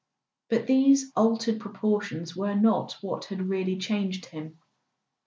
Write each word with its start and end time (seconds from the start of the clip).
But 0.49 0.65
these 0.65 1.11
altered 1.15 1.59
proportions 1.59 2.35
were 2.35 2.55
not 2.55 2.93
what 3.01 3.25
had 3.25 3.47
really 3.49 3.77
changed 3.77 4.25
him. 4.25 4.57